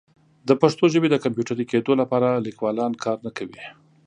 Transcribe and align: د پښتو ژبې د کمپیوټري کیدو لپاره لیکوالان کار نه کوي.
د 0.47 0.49
پښتو 0.61 0.83
ژبې 0.93 1.07
د 1.11 1.15
کمپیوټري 1.23 1.65
کیدو 1.71 1.91
لپاره 2.01 2.43
لیکوالان 2.47 2.91
کار 3.03 3.17
نه 3.25 3.31
کوي. 3.37 3.63